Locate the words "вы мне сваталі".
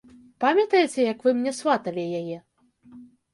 1.25-2.07